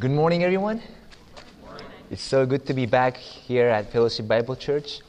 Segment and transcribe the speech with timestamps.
[0.00, 0.80] Good morning, everyone.
[2.10, 5.00] It's so good to be back here at Fellowship Bible Church.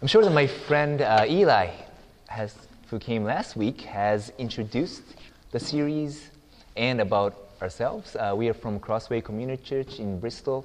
[0.00, 1.68] I'm sure that my friend uh, Eli,
[2.28, 2.56] has,
[2.88, 5.02] who came last week, has introduced
[5.50, 6.30] the series
[6.74, 8.16] and about ourselves.
[8.16, 10.64] Uh, we are from Crossway Community Church in Bristol,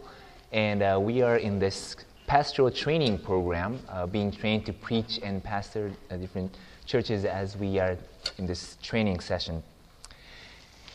[0.53, 1.97] and uh, we are in this
[2.27, 6.55] pastoral training program, uh, being trained to preach and pastor uh, different
[6.85, 7.97] churches as we are
[8.37, 9.61] in this training session.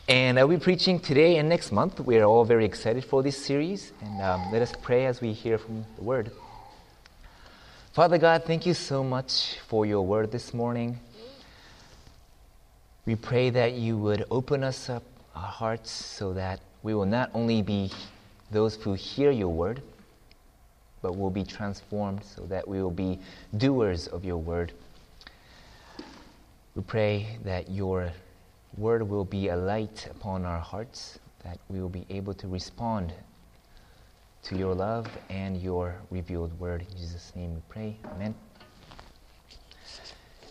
[0.06, 1.98] And I'll be preaching today and next month.
[1.98, 3.94] We are all very excited for this series.
[4.02, 6.30] And um, let us pray as we hear from the Word.
[7.94, 11.00] Father God, thank you so much for your Word this morning.
[13.06, 17.30] We pray that you would open us up our hearts so that we will not
[17.32, 17.90] only be
[18.50, 19.80] those who hear your Word,
[21.00, 23.18] but will be transformed so that we will be
[23.56, 24.72] doers of your Word.
[26.74, 28.12] We pray that your
[28.76, 33.12] word will be a light upon our hearts, that we will be able to respond
[34.44, 36.82] to your love and your revealed word.
[36.82, 37.96] In Jesus' name we pray.
[38.14, 38.34] Amen.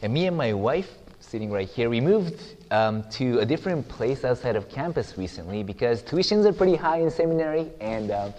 [0.02, 4.26] And me and my wife, sitting right here, we moved um, to a different place
[4.26, 8.32] outside of campus recently because tuitions are pretty high in seminary and uh,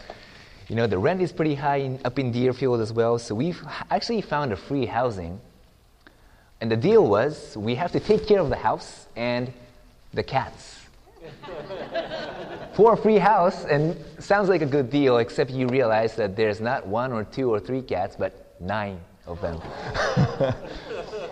[0.68, 3.18] you know the rent is pretty high in, up in Deerfield as well.
[3.18, 5.40] So we've actually found a free housing.
[6.60, 9.52] And the deal was we have to take care of the house and
[10.14, 10.80] the cats.
[12.74, 16.60] For a free house, and sounds like a good deal, except you realize that there's
[16.60, 19.60] not one or two or three cats, but nine of them.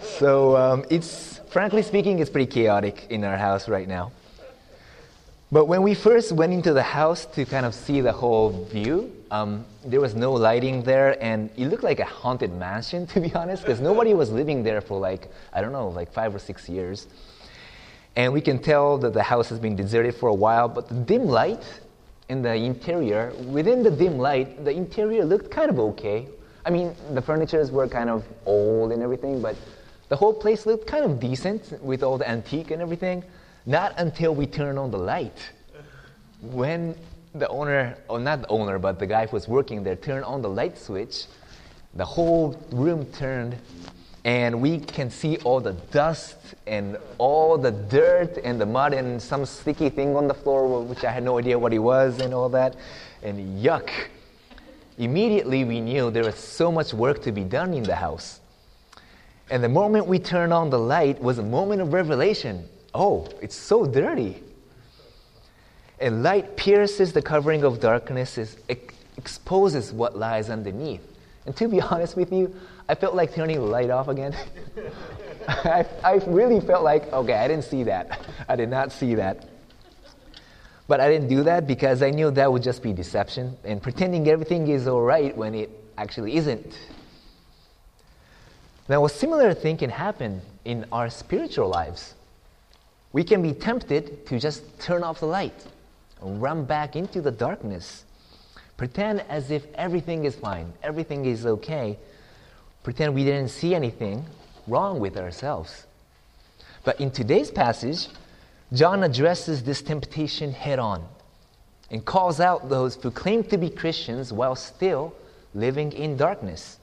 [0.02, 4.12] so um, it's, frankly speaking, it's pretty chaotic in our house right now.
[5.50, 9.12] But when we first went into the house to kind of see the whole view,
[9.30, 13.34] um, there was no lighting there, and it looked like a haunted mansion, to be
[13.34, 16.68] honest, because nobody was living there for like, I don't know, like five or six
[16.68, 17.06] years.
[18.16, 20.94] And we can tell that the house has been deserted for a while, but the
[20.94, 21.64] dim light
[22.28, 26.26] in the interior, within the dim light, the interior looked kind of okay.
[26.64, 29.56] I mean, the furnitures were kind of old and everything, but
[30.08, 33.24] the whole place looked kind of decent with all the antique and everything.
[33.64, 35.50] Not until we turned on the light.
[36.42, 36.94] When
[37.34, 40.42] the owner, or not the owner, but the guy who was working there turned on
[40.42, 41.24] the light switch,
[41.94, 43.56] the whole room turned
[44.24, 49.20] and we can see all the dust and all the dirt and the mud and
[49.20, 52.32] some sticky thing on the floor, which I had no idea what it was, and
[52.32, 52.76] all that,
[53.22, 53.90] and yuck.
[54.98, 58.40] Immediately, we knew there was so much work to be done in the house.
[59.50, 62.68] And the moment we turned on the light was a moment of revelation.
[62.94, 64.42] Oh, it's so dirty.
[65.98, 71.06] And light pierces the covering of darkness, it exposes what lies underneath.
[71.46, 72.54] And to be honest with you,
[72.88, 74.36] I felt like turning the light off again.
[75.48, 78.20] I, I really felt like, okay, I didn't see that.
[78.48, 79.46] I did not see that.
[80.88, 84.28] But I didn't do that because I knew that would just be deception and pretending
[84.28, 86.78] everything is all right when it actually isn't.
[88.88, 92.14] Now, a similar thing can happen in our spiritual lives.
[93.12, 95.64] We can be tempted to just turn off the light
[96.20, 98.04] and run back into the darkness,
[98.76, 101.98] pretend as if everything is fine, everything is okay,
[102.82, 104.24] pretend we didn't see anything
[104.66, 105.86] wrong with ourselves.
[106.84, 108.08] But in today's passage,
[108.72, 111.06] John addresses this temptation head on
[111.90, 115.14] and calls out those who claim to be Christians while still
[115.54, 116.78] living in darkness.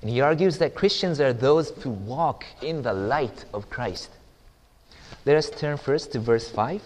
[0.00, 4.10] And he argues that Christians are those who walk in the light of Christ.
[5.24, 6.80] Let us turn first to verse 5.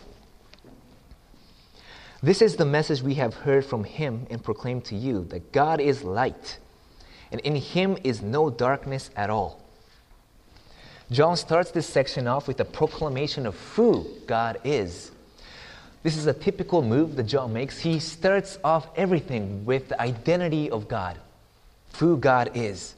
[2.22, 5.80] This is the message we have heard from him and proclaimed to you that God
[5.80, 6.58] is light
[7.32, 9.60] and in him is no darkness at all.
[11.10, 15.10] John starts this section off with a proclamation of who God is.
[16.02, 17.78] This is a typical move that John makes.
[17.78, 21.18] He starts off everything with the identity of God,
[21.98, 22.94] who God is.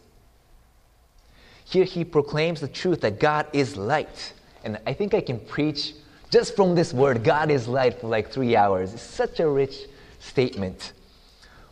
[1.65, 4.35] Here he proclaims the truth that God is light.
[4.63, 5.95] And I think I can preach
[6.31, 8.95] just from this word, God is light, for like three hours.
[8.95, 9.87] It's such a rich
[10.19, 10.93] statement.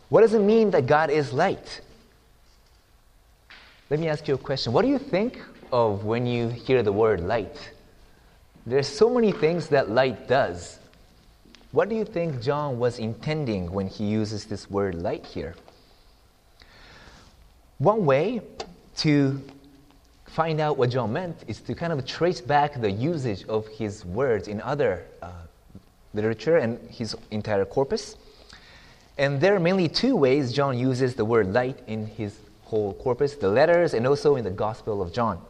[0.09, 1.81] What does it mean that God is light?
[3.91, 4.71] Let me ask you a question.
[4.71, 5.41] What do you think
[5.73, 7.71] of when you hear the word light?
[8.65, 10.79] There's so many things that light does.
[11.73, 15.55] What do you think John was intending when he uses this word light here?
[17.79, 18.39] One way
[18.99, 19.41] to
[20.25, 24.05] find out what John meant is to kind of trace back the usage of his
[24.05, 25.31] words in other uh,
[26.13, 28.15] literature and his entire corpus.
[29.17, 32.37] And there are mainly two ways John uses the word light in his
[32.71, 35.41] whole corpus, the letters, and also in the Gospel of John.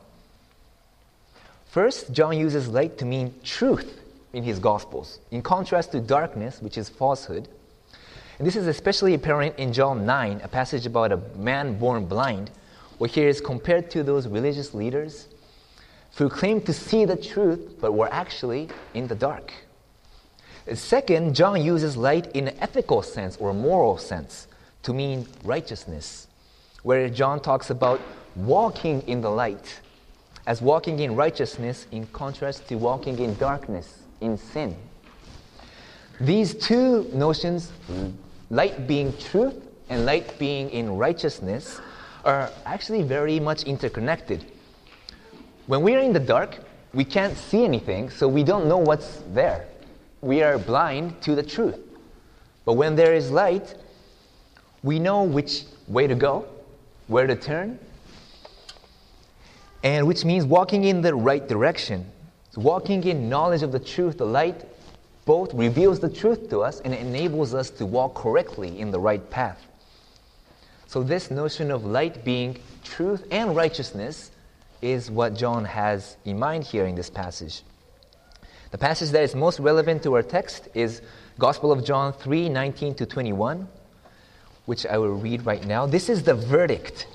[1.68, 4.02] First, John uses light to mean truth
[4.34, 7.48] in his Gospels, in contrast to darkness, which is falsehood.
[8.40, 12.50] And this is especially apparent in John 9, a passage about a man born blind,
[12.98, 15.28] where he is compared to those religious leaders
[16.16, 19.54] who claimed to see the truth but were actually in the dark.
[20.74, 24.48] Second, John uses light in an ethical sense or moral sense
[24.84, 26.28] to mean righteousness,
[26.84, 28.00] where John talks about
[28.36, 29.82] walking in the light
[30.48, 34.76] as walking in righteousness in contrast to walking in darkness, in sin.
[36.20, 37.72] These two notions,
[38.50, 39.56] light being truth
[39.90, 41.80] and light being in righteousness,
[42.24, 44.46] are actually very much interconnected.
[45.68, 46.60] When we are in the dark,
[46.94, 49.68] we can't see anything, so we don't know what's there.
[50.22, 51.80] We are blind to the truth.
[52.66, 53.74] But when there is light,
[54.84, 56.46] we know which way to go,
[57.12, 57.78] where to turn,
[59.84, 62.06] and which means walking in the right direction.
[62.52, 64.66] So walking in knowledge of the truth, the light
[65.26, 69.30] both reveals the truth to us and enables us to walk correctly in the right
[69.30, 69.62] path.
[70.88, 74.32] So, this notion of light being truth and righteousness
[74.82, 77.62] is what John has in mind here in this passage.
[78.72, 81.02] The passage that is most relevant to our text is
[81.38, 83.68] Gospel of John 3 19 to 21,
[84.72, 85.86] which I will read right now.
[85.86, 87.08] This is the verdict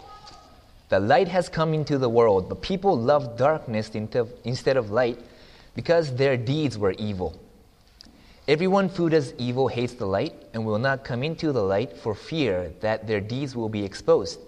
[0.91, 3.91] the light has come into the world, but people loved darkness
[4.45, 5.19] instead of light
[5.75, 7.35] because their deeds were evil.
[8.47, 12.15] Everyone who does evil hates the light and will not come into the light for
[12.15, 14.39] fear that their deeds will be exposed.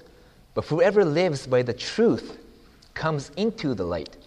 [0.52, 2.36] But whoever lives by the truth
[2.92, 4.18] comes into the light,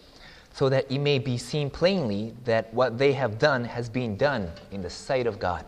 [0.52, 4.50] so that it may be seen plainly that what they have done has been done
[4.72, 5.64] in the sight of God.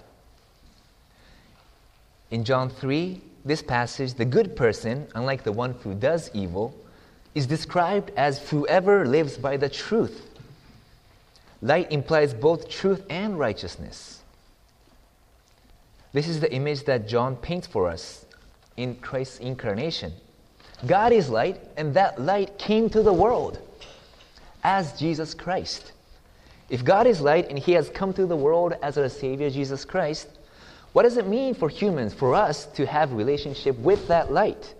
[2.31, 6.75] In John 3, this passage, the good person, unlike the one who does evil,
[7.35, 10.31] is described as whoever lives by the truth.
[11.61, 14.23] Light implies both truth and righteousness.
[16.13, 18.25] This is the image that John paints for us
[18.77, 20.13] in Christ's incarnation.
[20.87, 23.59] God is light, and that light came to the world
[24.63, 25.93] as Jesus Christ.
[26.71, 29.85] If God is light and He has come to the world as our Savior, Jesus
[29.85, 30.29] Christ,
[30.95, 34.75] what does it mean for humans, for us, to have relationship with that light?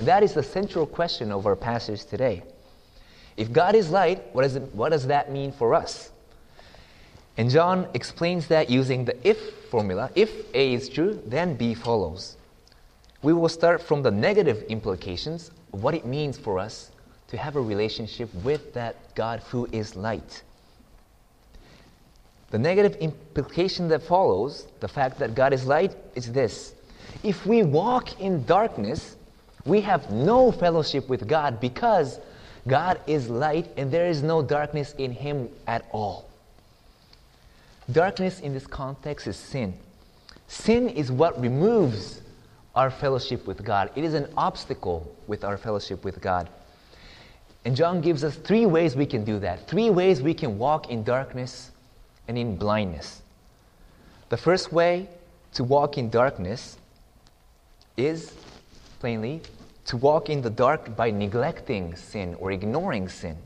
[0.00, 2.42] That is the central question of our passage today.
[3.38, 6.10] If God is light, what, is it, what does that mean for us?
[7.38, 10.10] And John explains that using the if formula.
[10.14, 12.36] If A is true, then B follows.
[13.22, 16.90] We will start from the negative implications of what it means for us
[17.28, 20.42] to have a relationship with that God who is light.
[22.50, 26.74] The negative implication that follows, the fact that God is light, is this.
[27.22, 29.16] If we walk in darkness,
[29.64, 32.20] we have no fellowship with God because
[32.66, 36.28] God is light and there is no darkness in Him at all.
[37.92, 39.74] Darkness in this context is sin.
[40.46, 42.22] Sin is what removes
[42.74, 46.48] our fellowship with God, it is an obstacle with our fellowship with God.
[47.64, 49.66] And John gives us three ways we can do that.
[49.66, 51.72] Three ways we can walk in darkness
[52.28, 53.22] and in blindness.
[54.28, 55.08] The first way
[55.54, 56.76] to walk in darkness
[57.96, 58.32] is,
[59.00, 59.40] plainly,
[59.86, 63.36] to walk in the dark by neglecting sin or ignoring sin.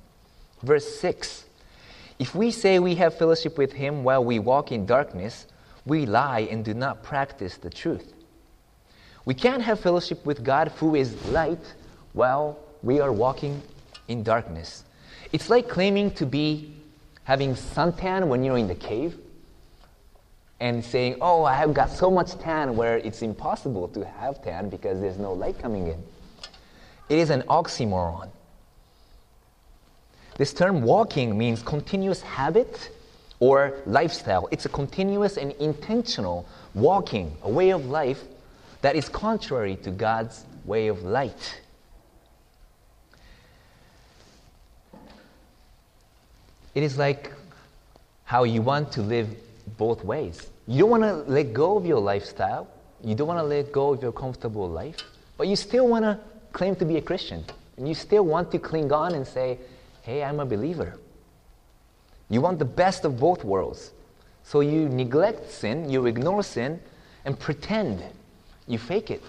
[0.62, 1.44] Verse 6
[2.18, 5.46] If we say we have fellowship with him while we walk in darkness,
[5.86, 8.12] we lie and do not practice the truth.
[9.24, 11.74] We can't have fellowship with God who is light
[12.12, 13.62] while we are walking
[14.08, 14.84] in darkness.
[15.32, 16.74] It's like claiming to be
[17.24, 19.16] having suntan when you're in the cave
[20.60, 24.68] and saying, Oh, I have got so much tan where it's impossible to have tan
[24.68, 26.02] because there's no light coming in.
[27.08, 28.30] It is an oxymoron.
[30.38, 32.90] This term walking means continuous habit
[33.38, 34.48] or lifestyle.
[34.50, 38.22] It's a continuous and intentional walking, a way of life
[38.80, 41.60] that is contrary to God's way of light.
[46.74, 47.32] It is like
[48.24, 49.28] how you want to live
[49.76, 50.50] both ways.
[50.66, 52.68] You don't want to let go of your lifestyle,
[53.02, 54.96] you don't want to let go of your comfortable life,
[55.36, 56.18] but you still want to
[56.52, 57.44] claim to be a Christian.
[57.76, 59.58] And you still want to cling on and say,
[60.02, 60.98] hey, I'm a believer.
[62.30, 63.90] You want the best of both worlds.
[64.44, 66.80] So you neglect sin, you ignore sin,
[67.24, 68.02] and pretend.
[68.66, 69.22] You fake it.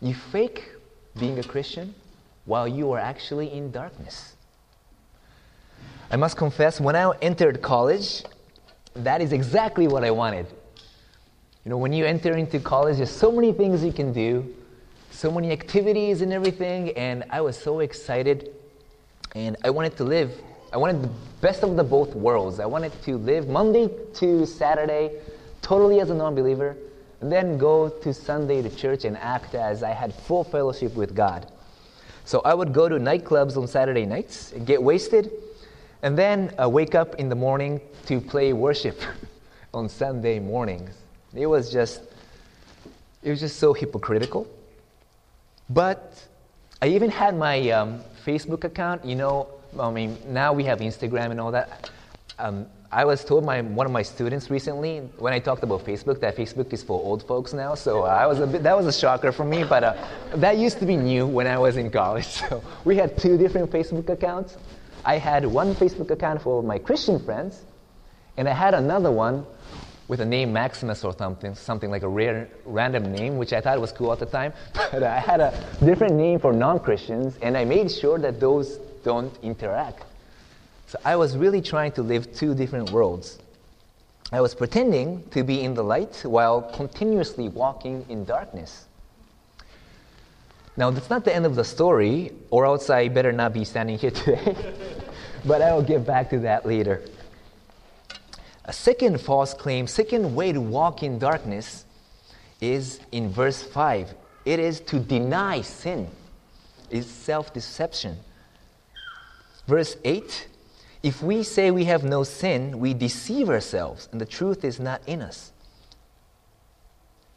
[0.00, 0.64] You fake
[1.18, 1.94] being a Christian
[2.44, 4.34] while you are actually in darkness.
[6.10, 8.24] I must confess, when I entered college,
[8.94, 10.46] that is exactly what I wanted.
[11.64, 14.54] You know, when you enter into college, there's so many things you can do,
[15.10, 18.54] so many activities and everything, and I was so excited.
[19.34, 20.32] And I wanted to live,
[20.72, 21.10] I wanted the
[21.42, 22.58] best of the both worlds.
[22.58, 25.20] I wanted to live Monday to Saturday
[25.60, 26.74] totally as a non believer,
[27.20, 31.14] and then go to Sunday to church and act as I had full fellowship with
[31.14, 31.52] God.
[32.24, 35.30] So I would go to nightclubs on Saturday nights, get wasted,
[36.02, 39.00] and then uh, wake up in the morning to play worship
[39.74, 40.94] on Sunday mornings.
[41.34, 42.02] It was just,
[43.22, 44.46] it was just so hypocritical.
[45.70, 46.24] But
[46.80, 49.04] I even had my um, Facebook account.
[49.04, 51.90] You know, I mean, now we have Instagram and all that.
[52.38, 56.20] Um, I was told by one of my students recently when I talked about Facebook
[56.20, 57.74] that Facebook is for old folks now.
[57.74, 59.94] So I was a bit, that was a shocker for me, but uh,
[60.36, 62.40] that used to be new when I was in college.
[62.48, 64.56] So we had two different Facebook accounts.
[65.04, 67.64] I had one Facebook account for my Christian friends,
[68.36, 69.46] and I had another one
[70.08, 73.80] with a name Maximus or something, something like a rare, random name, which I thought
[73.80, 74.52] was cool at the time.
[74.90, 75.52] But I had a
[75.84, 80.04] different name for non Christians, and I made sure that those don't interact.
[80.86, 83.38] So I was really trying to live two different worlds.
[84.32, 88.86] I was pretending to be in the light while continuously walking in darkness.
[90.78, 93.98] Now, that's not the end of the story, or else I better not be standing
[93.98, 94.56] here today.
[95.44, 97.02] but I will get back to that later.
[98.64, 101.84] A second false claim, second way to walk in darkness
[102.60, 104.14] is in verse 5.
[104.44, 106.08] It is to deny sin,
[106.90, 108.16] it's self deception.
[109.66, 110.48] Verse 8
[111.02, 115.00] if we say we have no sin, we deceive ourselves, and the truth is not
[115.06, 115.52] in us.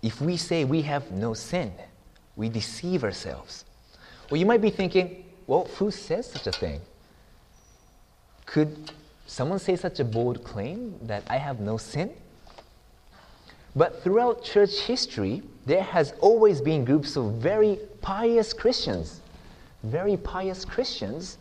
[0.02, 1.72] If we say we have no sin,
[2.36, 3.66] we deceive ourselves.
[4.30, 6.82] Well, you might be thinking, well, who says such a thing?
[8.46, 8.92] Could
[9.26, 12.12] someone say such a bold claim that I have no sin?
[13.76, 19.22] But throughout church history, there has always been groups of very pious Christians,
[19.84, 21.38] very pious Christians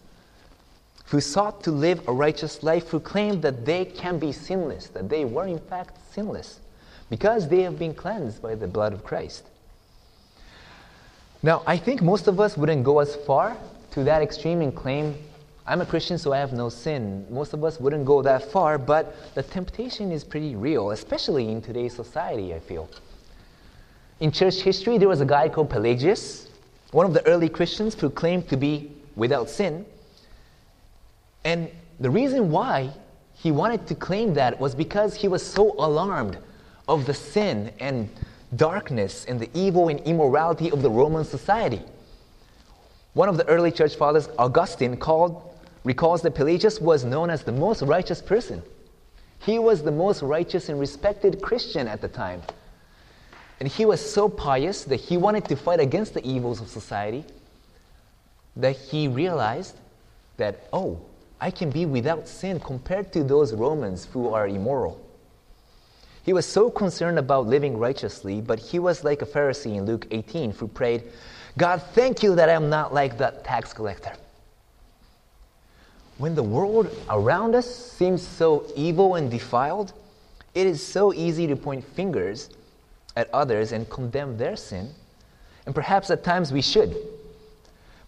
[1.07, 5.09] who sought to live a righteous life, who claimed that they can be sinless, that
[5.09, 6.61] they were in fact sinless,
[7.09, 9.45] because they have been cleansed by the blood of Christ.
[11.43, 13.57] Now, I think most of us wouldn't go as far
[13.93, 15.17] to that extreme and claim,
[15.67, 17.27] I'm a Christian, so I have no sin.
[17.31, 21.63] Most of us wouldn't go that far, but the temptation is pretty real, especially in
[21.63, 22.91] today's society, I feel.
[24.21, 26.49] In church history, there was a guy called Pelagius,
[26.91, 29.87] one of the early Christians who claimed to be without sin.
[31.45, 31.71] And
[32.01, 32.91] the reason why
[33.33, 36.37] he wanted to claim that was because he was so alarmed
[36.87, 38.11] of the sin and
[38.57, 41.83] darkness and the evil and immorality of the Roman society.
[43.15, 45.43] One of the early church fathers, Augustine, called,
[45.85, 48.63] recalls that Pelagius was known as the most righteous person.
[49.41, 52.43] He was the most righteous and respected Christian at the time.
[53.59, 57.25] And he was so pious that he wanted to fight against the evils of society
[58.57, 59.77] that he realized
[60.37, 61.01] that, oh,
[61.41, 65.01] I can be without sin compared to those Romans who are immoral.
[66.31, 70.07] He was so concerned about living righteously, but he was like a Pharisee in Luke
[70.13, 71.03] 18 who prayed,
[71.59, 74.13] God, thank you that I'm not like that tax collector.
[76.19, 79.93] When the world around us seems so evil and defiled,
[80.55, 82.51] it is so easy to point fingers
[83.17, 84.89] at others and condemn their sin.
[85.67, 86.97] And perhaps at times we should.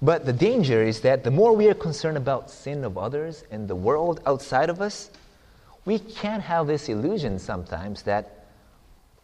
[0.01, 3.67] But the danger is that the more we are concerned about sin of others and
[3.67, 5.11] the world outside of us,
[5.85, 8.47] we can have this illusion sometimes that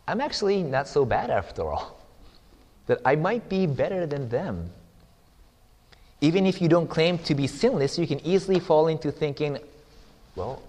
[0.07, 2.01] I'm actually not so bad after all,
[2.87, 4.71] that I might be better than them.
[6.21, 9.59] Even if you don't claim to be sinless, you can easily fall into thinking,
[10.35, 10.63] well,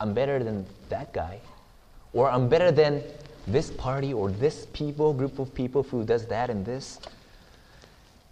[0.00, 1.40] I'm better than that guy,
[2.12, 3.02] or I'm better than
[3.46, 7.00] this party or this people, group of people who does that and this.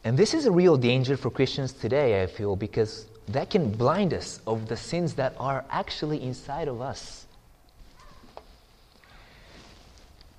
[0.05, 4.15] And this is a real danger for Christians today, I feel, because that can blind
[4.15, 7.27] us of the sins that are actually inside of us.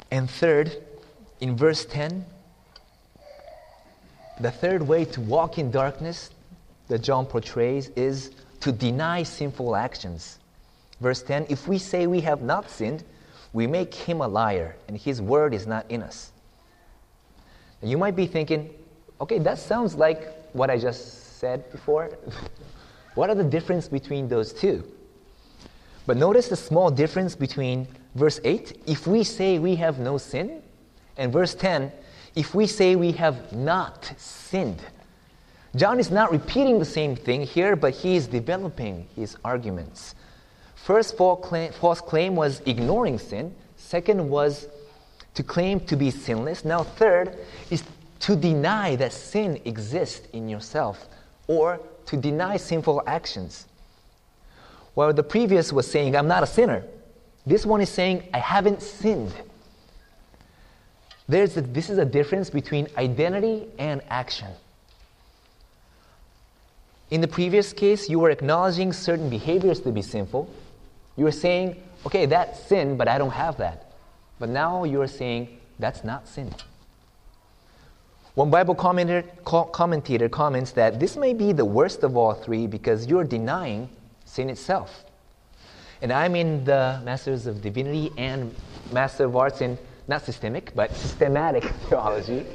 [0.10, 0.72] And third,
[1.42, 2.26] in verse 10,
[4.40, 6.30] the third way to walk in darkness
[6.88, 10.40] that John portrays is to deny sinful actions.
[11.02, 13.04] Verse 10 If we say we have not sinned,
[13.52, 16.32] we make him a liar, and his word is not in us.
[17.82, 18.70] You might be thinking,
[19.20, 22.12] Okay, that sounds like what I just said before.
[23.18, 24.84] what are the difference between those two?
[26.06, 30.62] But notice the small difference between verse 8, if we say we have no sin,
[31.18, 31.92] and verse 10,
[32.36, 34.84] if we say we have not sinned.
[35.76, 40.14] John is not repeating the same thing here, but he is developing his arguments.
[40.76, 43.56] First false claim was ignoring sin.
[43.78, 44.68] Second was
[45.34, 46.64] to claim to be sinless.
[46.64, 47.36] Now, third
[47.72, 47.84] is
[48.20, 51.08] to deny that sin exists in yourself
[51.48, 53.66] or to deny sinful actions.
[54.94, 56.84] While the previous was saying, I'm not a sinner,
[57.48, 59.34] This one is saying, I haven't sinned.
[61.30, 64.50] There's a, this is a difference between identity and action.
[67.10, 70.50] In the previous case, you were acknowledging certain behaviors to be sinful.
[71.16, 73.94] You were saying, okay, that's sin, but I don't have that.
[74.40, 76.54] But now you are saying, that's not sin.
[78.38, 83.08] One Bible commentator, commentator comments that this may be the worst of all three because
[83.08, 83.90] you're denying
[84.26, 85.06] sin itself.
[86.04, 88.54] And I'm in the Masters of Divinity and
[88.92, 89.76] Master of Arts in
[90.08, 92.46] not systemic, but systematic theology.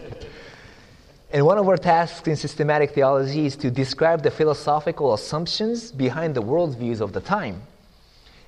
[1.32, 6.36] And one of our tasks in systematic theology is to describe the philosophical assumptions behind
[6.36, 7.60] the worldviews of the time.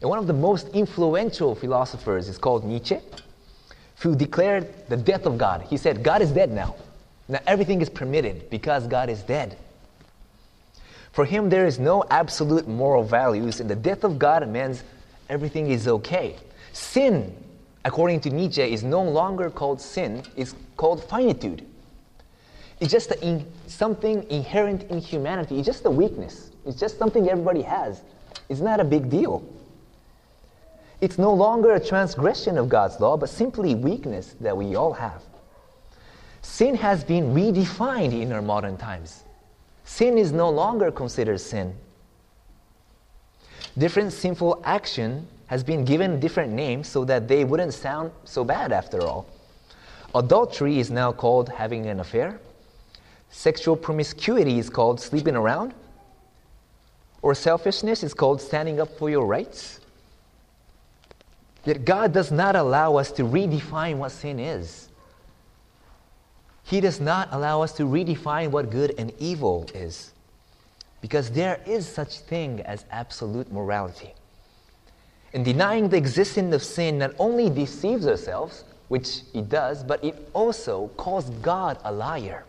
[0.01, 3.01] And one of the most influential philosophers is called Nietzsche,
[3.99, 5.63] who declared the death of God.
[5.63, 6.77] He said, God is dead now.
[7.29, 9.57] Now everything is permitted because God is dead.
[11.13, 14.83] For him, there is no absolute moral values, and the death of God means
[15.29, 16.37] everything is okay.
[16.73, 17.35] Sin,
[17.85, 21.65] according to Nietzsche, is no longer called sin, it's called finitude.
[22.81, 25.59] It's just in, something inherent in humanity.
[25.59, 26.51] It's just a weakness.
[26.67, 28.03] It's just something everybody has.
[28.49, 29.45] It's not a big deal.
[31.01, 35.23] It's no longer a transgression of God's law, but simply weakness that we all have.
[36.45, 39.25] Sin has been redefined in our modern times
[39.85, 41.75] sin is no longer considered sin.
[43.77, 48.73] Different sinful action has been given different names so that they wouldn't sound so bad
[48.73, 49.27] after all.
[50.15, 52.39] Adultery is now called having an affair.
[53.31, 55.75] Sexual promiscuity is called sleeping around.
[57.21, 59.81] Or selfishness is called standing up for your rights.
[61.65, 64.89] Yet God does not allow us to redefine what sin is.
[66.65, 70.13] He does not allow us to redefine what good and evil is.
[71.01, 74.15] Because there is such thing as absolute morality.
[75.35, 80.31] And denying the existence of sin not only deceives ourselves, which it does, but it
[80.33, 82.45] also calls God a liar.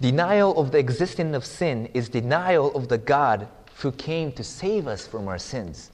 [0.00, 4.86] Denial of the existence of sin is denial of the God who came to save
[4.86, 5.90] us from our sins.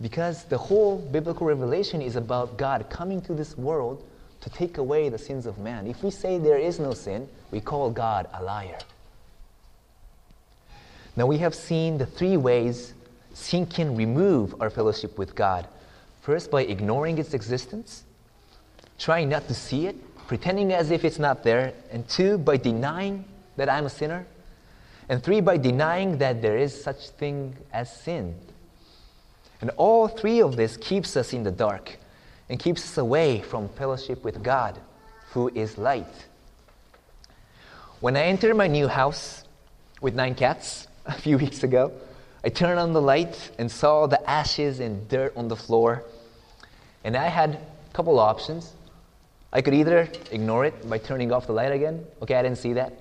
[0.00, 4.04] Because the whole biblical revelation is about God coming to this world
[4.40, 5.86] to take away the sins of man.
[5.86, 8.78] If we say there is no sin, we call God a liar.
[11.16, 12.94] Now we have seen the three ways
[13.34, 15.66] sin can remove our fellowship with God.
[16.22, 18.04] First, by ignoring its existence,
[18.98, 23.24] trying not to see it, pretending as if it's not there, and two, by denying
[23.56, 24.26] that I'm a sinner,
[25.08, 28.36] and three, by denying that there is such thing as sin.
[29.60, 31.98] And all three of this keeps us in the dark
[32.50, 34.76] and keeps us away from fellowship with God,
[35.30, 36.26] who is light.
[38.00, 39.44] When I entered my new house
[40.00, 41.92] with nine cats a few weeks ago,
[42.42, 46.04] I turned on the light and saw the ashes and dirt on the floor.
[47.04, 48.72] And I had a couple of options.
[49.52, 52.04] I could either ignore it by turning off the light again.
[52.20, 52.92] Okay, I didn't see that.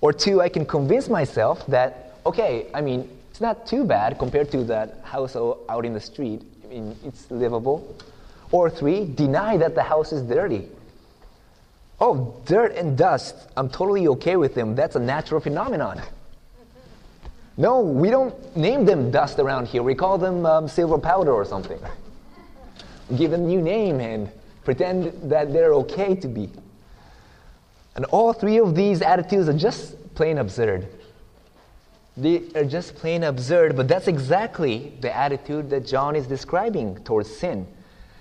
[0.00, 4.50] Or two, I can convince myself that, okay, I mean, it's not too bad compared
[4.52, 6.42] to that house out in the street.
[6.64, 7.96] I mean, it's livable.
[8.50, 10.68] Or three, deny that the house is dirty.
[12.00, 14.74] Oh, dirt and dust, I'm totally okay with them.
[14.74, 16.02] That's a natural phenomenon.
[17.56, 19.82] No, we don't name them dust around here.
[19.82, 21.78] We call them um, silver powder or something.
[23.16, 24.30] Give them a new name and
[24.64, 26.50] pretend that they're okay to be.
[27.94, 30.88] And all three of these attitudes are just plain absurd.
[32.16, 37.34] They are just plain absurd, but that's exactly the attitude that John is describing towards
[37.34, 37.66] sin.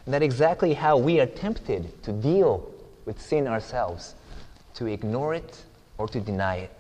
[0.06, 2.70] And that's exactly how we are tempted to deal
[3.06, 4.16] with sin ourselves
[4.76, 5.64] to ignore it
[5.98, 6.72] or to deny it.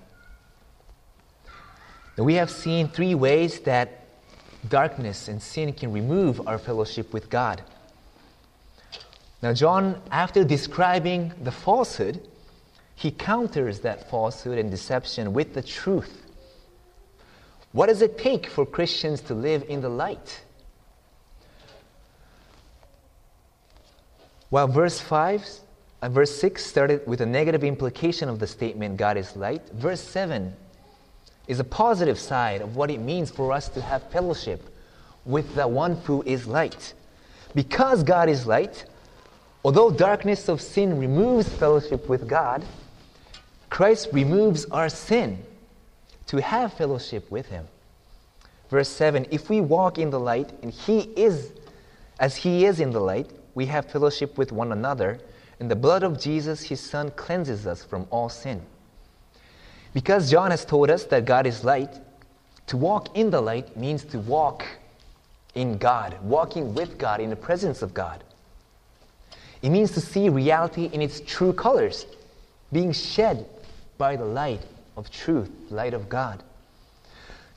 [2.17, 4.05] Now, we have seen three ways that
[4.69, 7.63] darkness and sin can remove our fellowship with God.
[9.41, 12.25] Now, John, after describing the falsehood,
[12.95, 16.21] he counters that falsehood and deception with the truth.
[17.71, 20.41] What does it take for Christians to live in the light?
[24.53, 25.49] While verse 5
[26.03, 29.99] uh, verse 6 started with a negative implication of the statement, God is light, verse
[29.99, 30.55] 7
[31.47, 34.61] is a positive side of what it means for us to have fellowship
[35.25, 36.93] with the one who is light.
[37.55, 38.85] Because God is light,
[39.65, 42.63] although darkness of sin removes fellowship with God,
[43.71, 45.43] Christ removes our sin
[46.27, 47.67] to have fellowship with Him.
[48.69, 51.53] Verse 7 If we walk in the light, and He is
[52.19, 55.19] as He is in the light, we have fellowship with one another,
[55.59, 58.61] and the blood of Jesus, his Son, cleanses us from all sin.
[59.93, 61.99] Because John has told us that God is light,
[62.67, 64.65] to walk in the light means to walk
[65.53, 68.23] in God, walking with God, in the presence of God.
[69.61, 72.05] It means to see reality in its true colors,
[72.71, 73.45] being shed
[73.97, 74.61] by the light
[74.97, 76.43] of truth, light of God.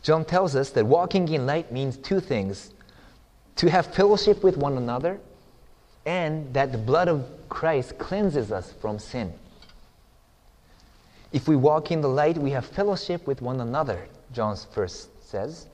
[0.02, 2.72] John tells us that walking in light means two things
[3.56, 5.18] to have fellowship with one another,
[6.06, 9.32] and that the blood of Christ cleanses us from sin.
[11.32, 15.66] If we walk in the light, we have fellowship with one another, John's first says.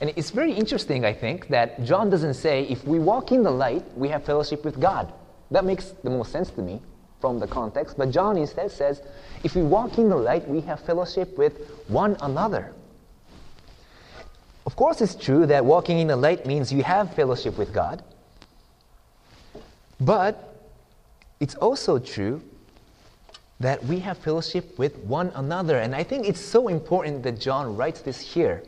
[0.00, 3.50] And it's very interesting, I think, that John doesn't say, if we walk in the
[3.50, 5.12] light, we have fellowship with God.
[5.50, 6.82] That makes the most sense to me
[7.20, 7.96] from the context.
[7.96, 9.00] But John instead says,
[9.44, 12.74] if we walk in the light, we have fellowship with one another.
[14.66, 18.02] Of course, it's true that walking in the light means you have fellowship with God.
[20.04, 20.68] But
[21.38, 22.42] it's also true
[23.60, 25.78] that we have fellowship with one another.
[25.78, 28.64] And I think it's so important that John writes this here.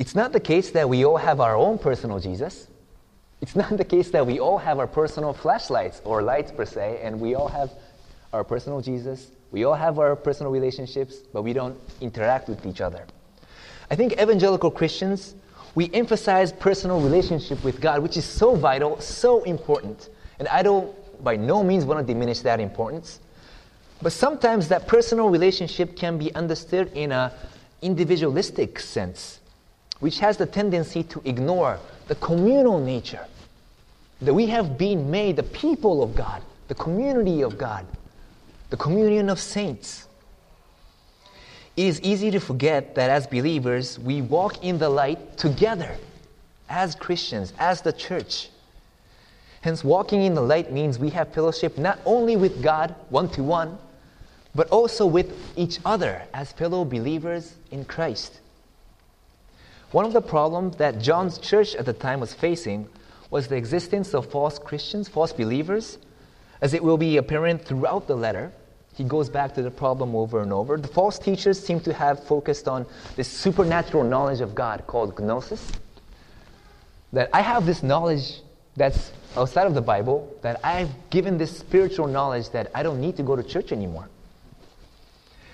[0.00, 2.66] It's not the case that we all have our own personal Jesus.
[3.40, 7.00] It's not the case that we all have our personal flashlights or lights per se,
[7.02, 7.70] and we all have
[8.32, 9.30] our personal Jesus.
[9.52, 13.06] We all have our personal relationships, but we don't interact with each other.
[13.90, 15.34] I think evangelical Christians,
[15.74, 20.08] we emphasize personal relationship with God, which is so vital, so important.
[20.38, 23.20] And I don't by no means want to diminish that importance.
[24.02, 27.30] But sometimes that personal relationship can be understood in an
[27.82, 29.40] individualistic sense,
[30.00, 31.78] which has the tendency to ignore
[32.08, 33.26] the communal nature.
[34.22, 37.86] That we have been made the people of God, the community of God,
[38.70, 40.06] the communion of saints.
[41.76, 45.96] It is easy to forget that as believers, we walk in the light together
[46.68, 48.48] as Christians, as the church.
[49.62, 53.42] Hence, walking in the light means we have fellowship not only with God one to
[53.42, 53.78] one,
[54.54, 58.40] but also with each other as fellow believers in Christ.
[59.92, 62.88] One of the problems that John's church at the time was facing
[63.30, 65.98] was the existence of false Christians, false believers.
[66.60, 68.52] As it will be apparent throughout the letter,
[68.94, 70.76] he goes back to the problem over and over.
[70.76, 75.72] The false teachers seem to have focused on this supernatural knowledge of God called gnosis.
[77.12, 78.42] That I have this knowledge
[78.76, 83.16] that's outside of the Bible, that I've given this spiritual knowledge that I don't need
[83.16, 84.08] to go to church anymore.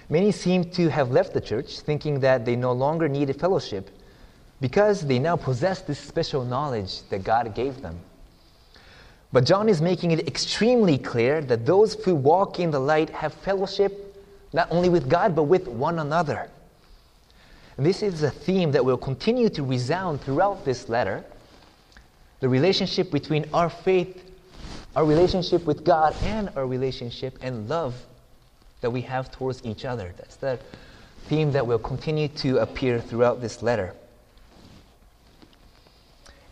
[0.09, 3.91] Many seem to have left the church thinking that they no longer needed fellowship
[4.61, 7.99] because they now possess this special knowledge that God gave them.
[9.37, 13.35] But John is making it extremely clear that those who walk in the light have
[13.35, 14.17] fellowship
[14.55, 16.49] not only with God, but with one another.
[17.77, 21.23] This is a theme that will continue to resound throughout this letter
[22.41, 24.25] the relationship between our faith,
[24.97, 27.95] our relationship with God, and our relationship and love
[28.81, 30.15] that we have towards each other.
[30.17, 30.59] That's the
[31.29, 33.93] theme that will continue to appear throughout this letter.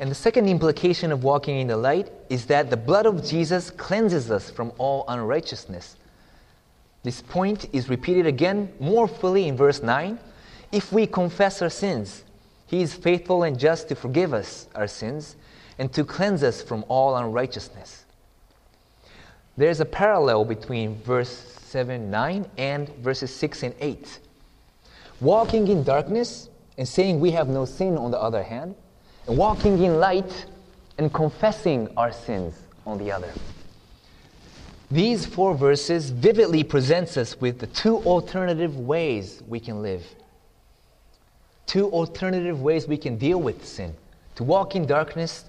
[0.01, 3.71] And the second implication of walking in the light is that the blood of Jesus
[3.71, 5.97] cleanses us from all unrighteousness.
[7.05, 10.19] This point is repeated again more fully in verse 9.
[10.73, 12.25] If we confess our sins,
[12.67, 15.37] he is faithful and just to forgive us our sins
[15.79, 18.05] and to cleanse us from all unrighteousness.
[19.57, 24.19] There's a parallel between verse 7, 9 and verses 6 and 8.
[25.21, 28.84] Walking in darkness and saying we have no sin, on the other hand, and
[29.27, 30.47] walking in light
[30.99, 32.55] and confessing our sins,
[32.87, 33.33] on the other.
[34.91, 40.05] These four verses vividly presents us with the two alternative ways we can live.
[41.67, 43.95] Two alternative ways we can deal with sin.
[44.37, 45.47] To walk in darkness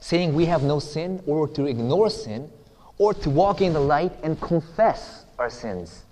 [0.00, 2.48] saying we have no sin, or to ignore sin,
[2.98, 6.02] or to walk in the light and confess our sins.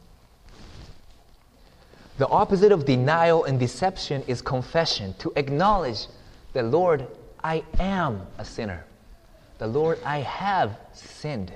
[2.19, 6.07] The opposite of denial and deception is confession, to acknowledge
[6.53, 7.07] that, Lord,
[7.43, 8.85] I am a sinner.
[9.59, 11.53] The Lord, I have sinned.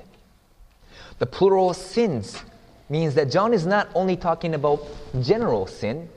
[1.18, 2.42] The plural sins
[2.88, 4.86] means that John is not only talking about
[5.20, 6.08] general sin,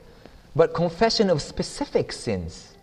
[0.56, 2.74] but confession of specific sins.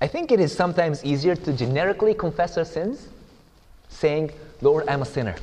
[0.00, 3.08] I think it is sometimes easier to generically confess our sins,
[3.88, 5.36] saying, Lord, I'm a sinner,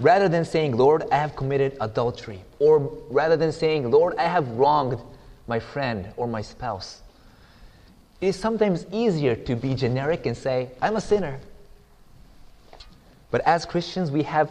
[0.00, 2.78] rather than saying, Lord, I have committed adultery, or
[3.10, 4.98] rather than saying, Lord, I have wronged
[5.46, 7.02] my friend or my spouse.
[8.20, 11.40] It is sometimes easier to be generic and say, I'm a sinner.
[13.30, 14.50] But as Christians, we have,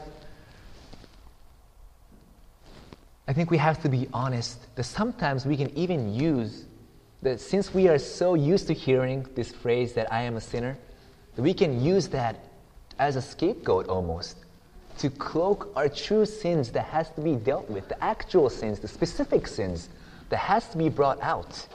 [3.28, 6.66] I think we have to be honest that sometimes we can even use
[7.22, 10.78] that since we are so used to hearing this phrase that I am a sinner,
[11.36, 12.38] that we can use that
[12.98, 14.38] as a scapegoat almost
[15.00, 18.88] to cloak our true sins that has to be dealt with, the actual sins, the
[18.88, 19.90] specific sins
[20.30, 21.68] that has to be brought out.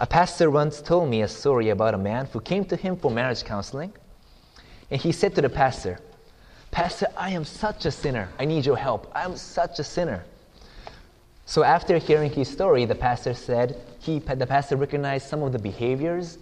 [0.00, 3.10] A pastor once told me a story about a man who came to him for
[3.10, 3.92] marriage counseling.
[4.90, 5.98] And he said to the pastor,
[6.70, 8.30] Pastor, I am such a sinner.
[8.38, 9.12] I need your help.
[9.14, 10.24] I'm such a sinner.
[11.44, 15.58] So after hearing his story, the pastor said he, the pastor recognized some of the
[15.58, 16.38] behaviors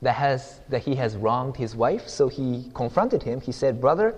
[0.00, 2.08] that, has, that he has wronged his wife.
[2.08, 3.42] So he confronted him.
[3.42, 4.14] He said, Brother,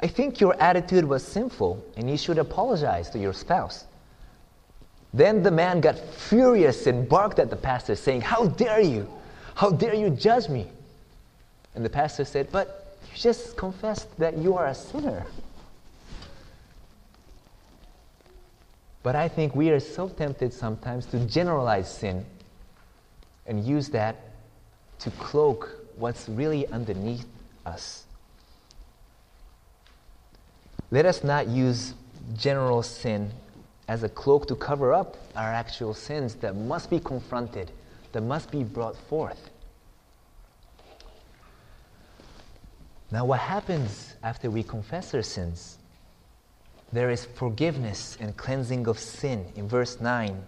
[0.00, 3.86] I think your attitude was sinful and you should apologize to your spouse.
[5.14, 9.08] Then the man got furious and barked at the pastor, saying, How dare you?
[9.54, 10.66] How dare you judge me?
[11.76, 15.24] And the pastor said, But you just confessed that you are a sinner.
[19.04, 22.26] But I think we are so tempted sometimes to generalize sin
[23.46, 24.16] and use that
[24.98, 27.26] to cloak what's really underneath
[27.64, 28.02] us.
[30.90, 31.94] Let us not use
[32.36, 33.30] general sin
[33.88, 37.70] as a cloak to cover up our actual sins that must be confronted,
[38.12, 39.50] that must be brought forth.
[43.10, 45.78] Now, what happens after we confess our sins?
[46.92, 50.42] There is forgiveness and cleansing of sin in verse 9.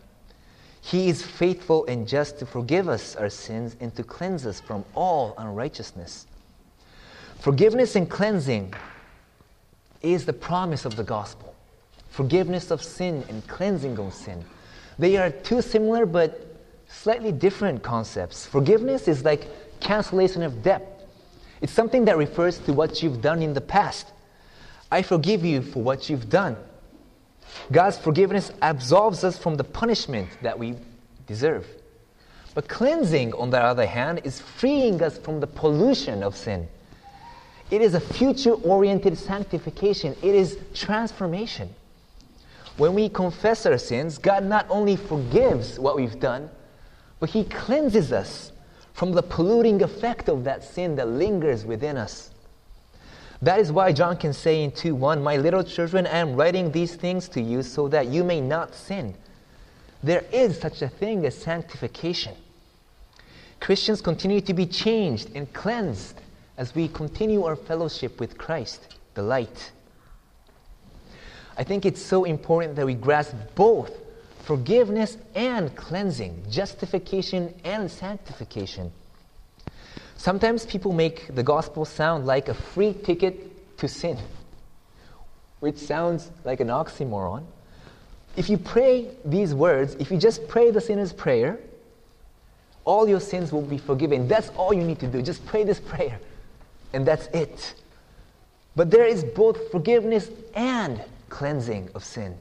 [0.81, 4.85] He is faithful and just to forgive us our sins and to cleanse us from
[4.95, 6.27] all unrighteousness.
[7.41, 8.73] Forgiveness and cleansing
[10.01, 11.56] is the promise of the gospel
[12.17, 14.43] forgiveness of sin and cleansing of sin.
[14.99, 16.57] They are two similar but
[16.89, 18.47] slightly different concepts.
[18.47, 19.47] Forgiveness is like
[19.81, 21.07] cancellation of debt,
[21.61, 24.07] it's something that refers to what you've done in the past.
[24.91, 26.57] I forgive you for what you've done.
[27.71, 30.77] God's forgiveness absolves us from the punishment that we
[31.27, 31.67] deserve.
[32.55, 36.67] But cleansing, on the other hand, is freeing us from the pollution of sin.
[37.71, 41.75] It is a future oriented sanctification, it is transformation.
[42.77, 46.51] When we confess our sins, God not only forgives what we've done,
[47.21, 48.53] but He cleanses us
[48.93, 52.31] from the polluting effect of that sin that lingers within us.
[53.43, 56.73] That is why John can say in 2 1, My little children, I am writing
[56.73, 59.15] these things to you so that you may not sin.
[60.03, 62.35] There is such a thing as sanctification.
[63.61, 66.21] Christians continue to be changed and cleansed
[66.57, 69.73] as we continue our fellowship with Christ, the light.
[71.57, 73.93] I think it's so important that we grasp both
[74.45, 78.93] forgiveness and cleansing, justification and sanctification.
[80.17, 84.19] Sometimes people make the gospel sound like a free ticket to sin,
[85.61, 87.45] which sounds like an oxymoron.
[88.37, 91.59] If you pray these words, if you just pray the sinner's prayer,
[92.85, 94.29] all your sins will be forgiven.
[94.29, 95.23] That's all you need to do.
[95.23, 96.21] Just pray this prayer,
[96.93, 97.75] and that's it.
[98.77, 101.03] But there is both forgiveness and
[101.37, 102.35] cleansing of sin.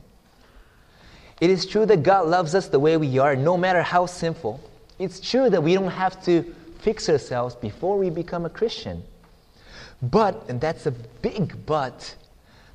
[1.42, 4.62] It is true that God loves us the way we are, no matter how sinful.
[5.00, 9.04] It's true that we don't have to fix ourselves before we become a Christian.
[10.02, 12.16] But, and that's a big but,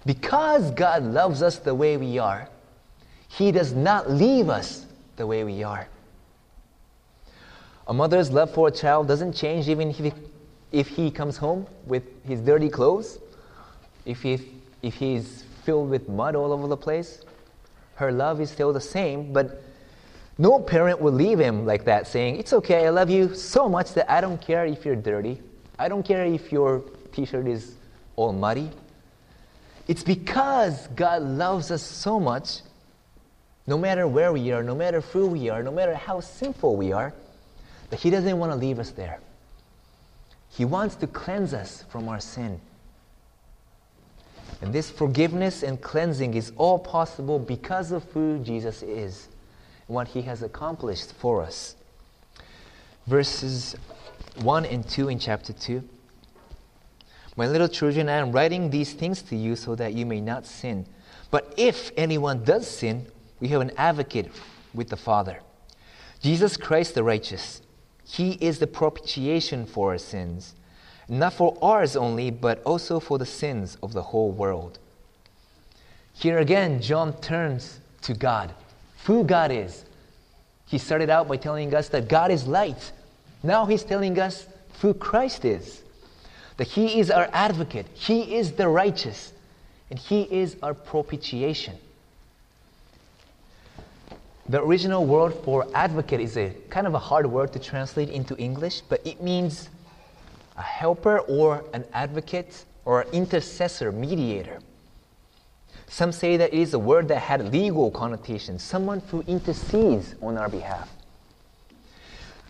[0.04, 2.50] because God loves us the way we are,
[3.28, 4.84] He does not leave us
[5.16, 5.88] the way we are.
[7.88, 10.12] A mother's love for a child doesn't change even if he,
[10.70, 13.18] if he comes home with his dirty clothes,
[14.04, 14.38] if, he,
[14.82, 17.22] if he's filled with mud all over the place.
[17.94, 19.62] Her love is still the same, but
[20.36, 23.94] no parent would leave him like that, saying, It's okay, I love you so much
[23.94, 25.40] that I don't care if you're dirty.
[25.78, 27.76] I don't care if your t shirt is
[28.16, 28.68] all muddy.
[29.86, 32.62] It's because God loves us so much,
[33.68, 36.90] no matter where we are, no matter who we are, no matter how sinful we
[36.90, 37.14] are,
[37.90, 39.20] that He doesn't want to leave us there.
[40.48, 42.60] He wants to cleanse us from our sin.
[44.62, 49.28] And this forgiveness and cleansing is all possible because of who Jesus is
[49.86, 51.76] and what he has accomplished for us.
[53.06, 53.76] Verses
[54.42, 55.82] 1 and 2 in chapter 2.
[57.36, 60.46] My little children, I am writing these things to you so that you may not
[60.46, 60.86] sin.
[61.30, 63.06] But if anyone does sin,
[63.40, 64.30] we have an advocate
[64.74, 65.40] with the Father.
[66.20, 67.62] Jesus Christ the righteous.
[68.04, 70.54] He is the propitiation for our sins
[71.10, 74.78] not for ours only, but also for the sins of the whole world.
[76.14, 78.54] Here again, John turns to God,
[79.04, 79.84] who God is.
[80.66, 82.92] He started out by telling us that God is light.
[83.42, 84.46] Now he's telling us
[84.80, 85.82] who Christ is.
[86.58, 89.32] That he is our advocate, he is the righteous,
[89.88, 91.76] and he is our propitiation.
[94.48, 98.36] The original word for advocate is a kind of a hard word to translate into
[98.36, 99.68] English, but it means
[100.56, 104.58] a helper or an advocate or intercessor, mediator.
[105.86, 110.38] Some say that it is a word that had legal connotations, someone who intercedes on
[110.38, 110.88] our behalf.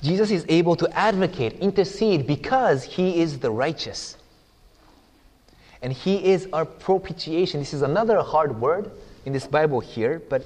[0.03, 4.17] Jesus is able to advocate, intercede, because he is the righteous.
[5.83, 7.61] And he is our propitiation.
[7.61, 8.91] This is another hard word
[9.25, 10.45] in this Bible here, but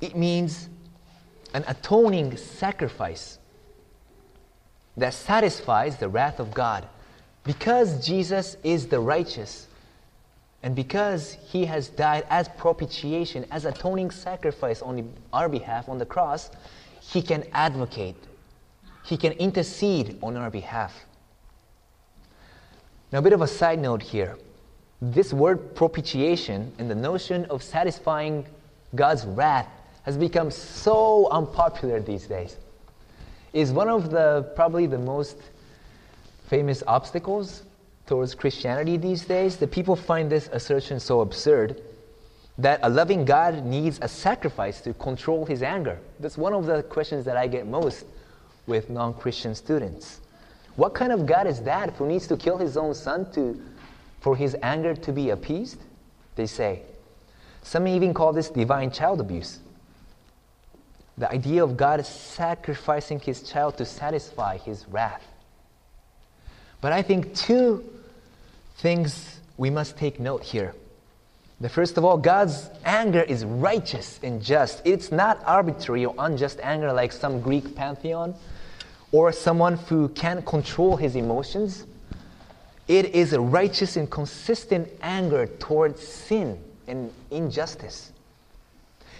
[0.00, 0.68] it means
[1.54, 3.38] an atoning sacrifice
[4.96, 6.86] that satisfies the wrath of God.
[7.44, 9.66] Because Jesus is the righteous,
[10.62, 16.06] and because he has died as propitiation, as atoning sacrifice on our behalf on the
[16.06, 16.50] cross,
[17.00, 18.16] he can advocate,
[19.04, 20.94] he can intercede on our behalf.
[23.10, 24.38] Now, a bit of a side note here.
[25.00, 28.46] This word propitiation and the notion of satisfying
[28.94, 29.68] God's wrath
[30.04, 32.56] has become so unpopular these days.
[33.52, 35.36] Is one of the probably the most
[36.48, 37.62] famous obstacles
[38.06, 39.56] towards Christianity these days.
[39.56, 41.80] The people find this assertion so absurd
[42.58, 45.98] that a loving God needs a sacrifice to control his anger.
[46.20, 48.04] That's one of the questions that I get most
[48.66, 50.20] with non Christian students.
[50.76, 53.60] What kind of God is that who needs to kill his own son to,
[54.20, 55.78] for his anger to be appeased?
[56.36, 56.82] They say.
[57.62, 59.60] Some even call this divine child abuse.
[61.18, 65.26] The idea of God sacrificing his child to satisfy his wrath.
[66.80, 67.84] But I think two
[68.78, 70.74] things we must take note here.
[71.60, 74.82] The first of all, God's anger is righteous and just.
[74.84, 78.34] It's not arbitrary or unjust anger like some Greek pantheon
[79.12, 81.84] or someone who can't control his emotions.
[82.88, 88.11] It is a righteous and consistent anger towards sin and injustice.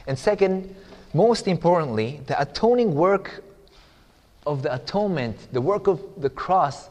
[0.06, 0.74] And second,
[1.14, 3.44] most importantly, the atoning work
[4.46, 6.88] of the atonement, the work of the cross,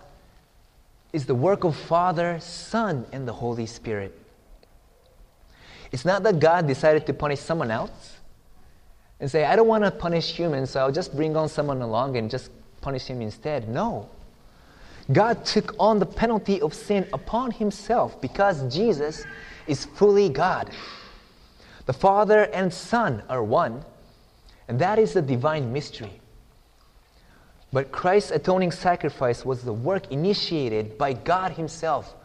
[1.12, 4.18] is the work of Father, Son, and the Holy Spirit.
[5.92, 8.18] It's not that God decided to punish someone else
[9.20, 12.16] and say, I don't want to punish humans, so I'll just bring on someone along
[12.16, 13.68] and just punish him instead.
[13.68, 14.10] No.
[15.12, 19.26] God took on the penalty of sin upon himself because Jesus
[19.68, 20.70] is fully God.
[21.92, 23.84] The Father and Son are one,
[24.70, 26.22] and that is the divine mystery.
[27.74, 32.16] But Christ's atoning sacrifice was the work initiated by God Himself,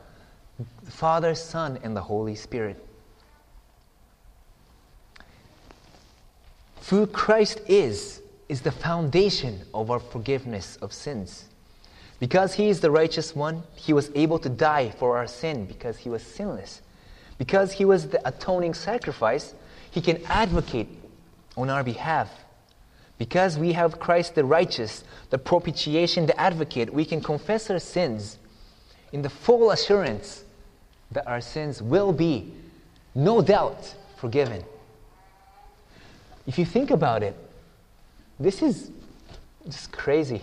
[0.84, 2.80] the Father, Son, and the Holy Spirit.
[6.88, 11.46] Who Christ is, is the foundation of our forgiveness of sins.
[12.20, 15.96] Because He is the righteous one, He was able to die for our sin because
[15.96, 16.82] He was sinless.
[17.38, 19.54] Because He was the atoning sacrifice,
[19.90, 20.88] He can advocate
[21.56, 22.30] on our behalf
[23.18, 28.38] because we have Christ the righteous, the propitiation, the advocate, we can confess our sins
[29.12, 30.44] in the full assurance
[31.12, 32.52] that our sins will be,
[33.14, 34.62] no doubt, forgiven.
[36.46, 37.34] If you think about it,
[38.38, 38.90] this is
[39.64, 40.42] just crazy.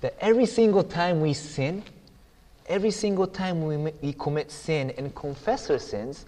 [0.00, 1.84] That every single time we sin,
[2.68, 6.26] every single time we, we commit sin and confess our sins,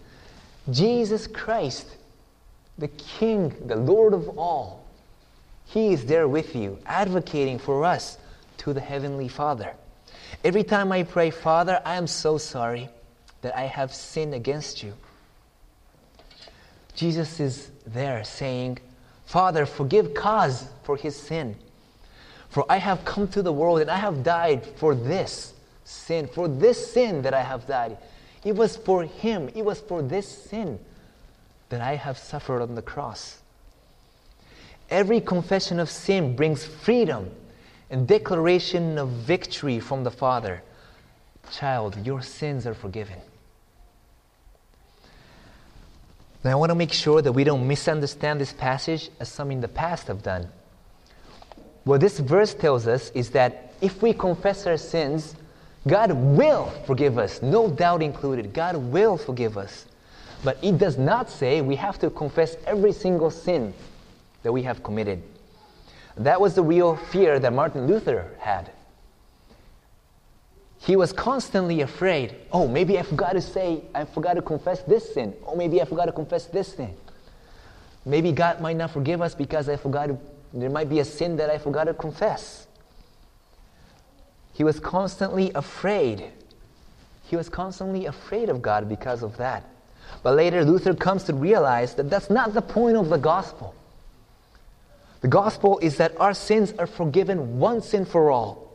[0.71, 1.87] Jesus Christ,
[2.79, 4.85] the King, the Lord of all,
[5.67, 8.19] he is there with you, advocating for us
[8.59, 9.75] to the Heavenly Father.
[10.43, 12.89] Every time I pray, Father, I am so sorry
[13.43, 14.95] that I have sinned against you.
[16.95, 18.79] Jesus is there saying,
[19.27, 21.57] Father, forgive cause for his sin.
[22.49, 25.55] For I have come to the world and I have died for this
[25.91, 27.99] sin, for this sin that I have died.
[28.45, 30.79] It was for him, it was for this sin
[31.69, 33.39] that I have suffered on the cross.
[34.89, 37.31] Every confession of sin brings freedom
[37.91, 40.63] and declaration of victory from the Father.
[41.53, 43.19] Child, your sins are forgiven.
[46.43, 49.61] Now, I want to make sure that we don't misunderstand this passage as some in
[49.61, 50.49] the past have done.
[51.85, 55.35] What this verse tells us is that if we confess our sins,
[55.87, 58.53] God will forgive us, no doubt included.
[58.53, 59.87] God will forgive us.
[60.45, 63.75] But it does not say we have to confess every single sin
[64.43, 65.23] that we have committed.
[66.17, 68.71] That was the real fear that Martin Luther had.
[70.79, 75.13] He was constantly afraid, oh, maybe I forgot to say, I forgot to confess this
[75.13, 75.35] sin.
[75.47, 76.95] Oh, maybe I forgot to confess this sin.
[78.07, 80.19] Maybe God might not forgive us because I forgot to,
[80.55, 82.67] there might be a sin that I forgot to confess.
[84.61, 86.23] He was constantly afraid.
[87.25, 89.65] He was constantly afraid of God because of that.
[90.23, 93.75] But later, Luther comes to realize that that's not the point of the gospel.
[95.23, 98.71] The gospel is that our sins are forgiven once and for all.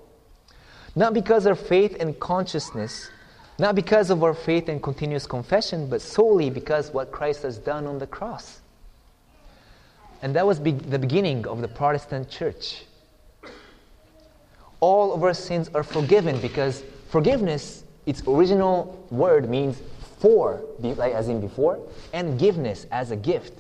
[0.96, 3.12] Not because of our faith and consciousness,
[3.60, 7.86] not because of our faith and continuous confession, but solely because what Christ has done
[7.86, 8.60] on the cross.
[10.24, 12.86] And that was be- the beginning of the Protestant church.
[14.80, 19.82] All of our sins are forgiven because forgiveness, its original word means
[20.19, 21.80] for, like as in before,
[22.13, 23.53] and giveness as a gift.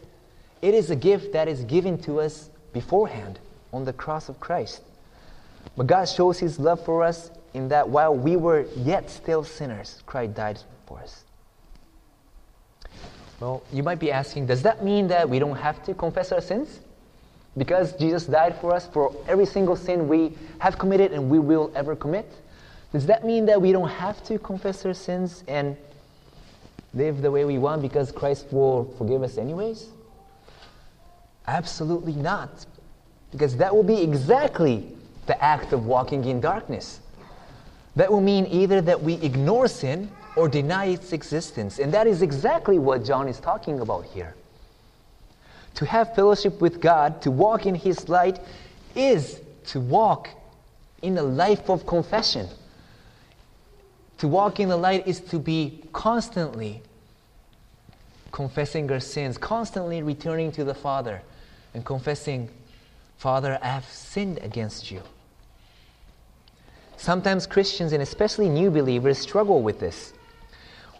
[0.61, 3.39] It is a gift that is given to us beforehand
[3.71, 4.81] on the cross of Christ.
[5.77, 10.03] But God shows His love for us in that while we were yet still sinners,
[10.05, 11.23] Christ died for us.
[13.39, 16.41] Well, you might be asking, does that mean that we don't have to confess our
[16.41, 16.79] sins?
[17.57, 21.71] Because Jesus died for us for every single sin we have committed and we will
[21.75, 22.29] ever commit?
[22.91, 25.77] Does that mean that we don't have to confess our sins and
[26.93, 29.87] live the way we want because Christ will forgive us anyways?
[31.47, 32.65] Absolutely not.
[33.31, 34.95] Because that will be exactly
[35.25, 36.99] the act of walking in darkness.
[37.95, 41.79] That will mean either that we ignore sin or deny its existence.
[41.79, 44.35] And that is exactly what John is talking about here.
[45.75, 48.39] To have fellowship with God, to walk in His light,
[48.95, 50.29] is to walk
[51.01, 52.47] in a life of confession.
[54.19, 56.81] To walk in the light is to be constantly
[58.31, 61.21] confessing our sins, constantly returning to the Father
[61.73, 62.49] and confessing,
[63.17, 65.01] Father, I have sinned against you.
[66.97, 70.13] Sometimes Christians, and especially new believers, struggle with this.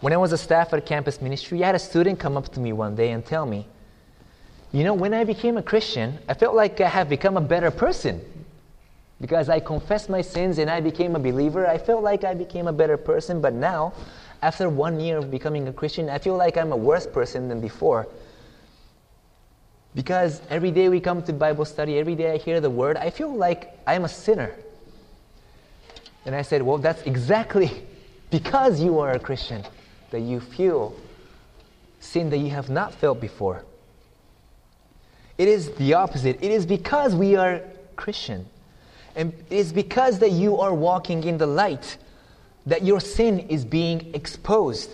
[0.02, 2.60] When I was a staff at campus ministry, I had a student come up to
[2.60, 3.68] me one day and tell me,
[4.76, 7.72] You know, when I became a Christian, I felt like I have become a better
[7.72, 8.20] person.
[9.22, 12.68] Because I confessed my sins and I became a believer, I felt like I became
[12.68, 13.94] a better person, but now,
[14.42, 17.62] after one year of becoming a Christian, I feel like I'm a worse person than
[17.62, 18.06] before.
[19.96, 23.12] Because every day we come to Bible study, every day I hear the word, I
[23.12, 24.52] feel like I'm a sinner.
[26.26, 27.72] And I said, Well, that's exactly
[28.30, 29.64] because you are a Christian
[30.12, 30.94] that you feel
[32.02, 33.64] sin that you have not felt before.
[35.38, 36.38] It is the opposite.
[36.42, 37.62] It is because we are
[37.96, 38.46] Christian.
[39.16, 41.98] And it is because that you are walking in the light
[42.66, 44.92] that your sin is being exposed.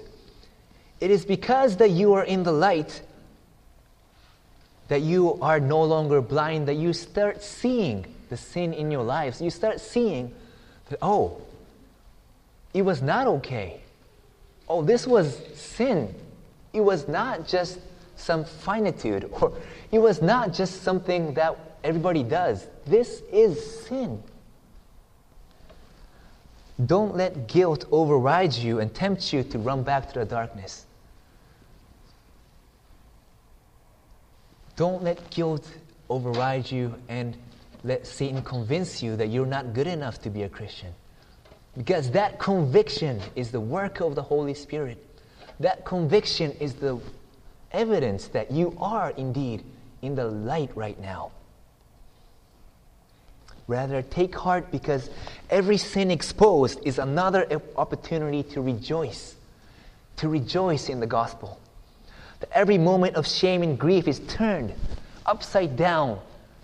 [1.00, 3.02] It is because that you are in the light
[4.88, 9.42] that you are no longer blind, that you start seeing the sin in your lives.
[9.42, 10.34] You start seeing
[10.90, 11.38] that, oh,
[12.74, 13.80] it was not okay.
[14.68, 16.14] Oh, this was sin.
[16.74, 17.80] It was not just
[18.22, 19.54] some finitude, or
[19.92, 22.68] it was not just something that everybody does.
[22.86, 24.22] This is sin.
[26.86, 30.86] Don't let guilt override you and tempt you to run back to the darkness.
[34.76, 35.68] Don't let guilt
[36.10, 37.38] override you and
[37.84, 40.94] let Satan convince you that you're not good enough to be a Christian.
[41.78, 44.98] Because that conviction is the work of the Holy Spirit.
[45.60, 47.00] That conviction is the
[47.74, 49.64] evidence that you are indeed
[50.02, 51.32] in the light right now.
[53.68, 55.10] Rather, take heart because
[55.50, 59.36] every sin exposed is another opportunity to rejoice,
[60.18, 61.60] to rejoice in the gospel.
[62.40, 64.74] That every moment of shame and grief is turned
[65.26, 66.20] upside down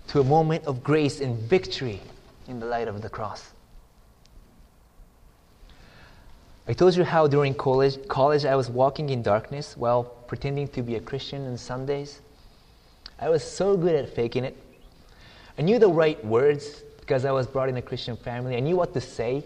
[0.08, 2.00] to a moment of grace and victory
[2.48, 3.52] in the light of the cross.
[6.68, 10.82] I told you how during college, college I was walking in darkness while pretending to
[10.82, 12.20] be a Christian on Sundays.
[13.18, 14.54] I was so good at faking it.
[15.58, 18.54] I knew the right words because I was brought in a Christian family.
[18.54, 19.44] I knew what to say.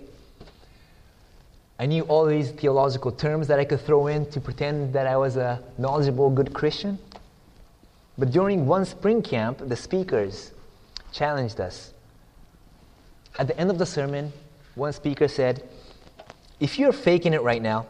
[1.78, 5.16] I knew all these theological terms that I could throw in to pretend that I
[5.16, 6.98] was a knowledgeable, good Christian.
[8.18, 10.50] But during one spring camp, the speakers
[11.12, 11.94] challenged us.
[13.38, 14.32] At the end of the sermon,
[14.74, 15.62] one speaker said,
[16.62, 17.86] if you're faking it right now,